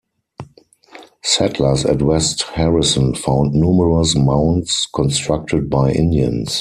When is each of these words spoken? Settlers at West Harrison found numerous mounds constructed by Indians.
Settlers 1.21 1.85
at 1.85 2.01
West 2.01 2.41
Harrison 2.55 3.13
found 3.13 3.53
numerous 3.53 4.15
mounds 4.15 4.87
constructed 4.91 5.69
by 5.69 5.91
Indians. 5.91 6.59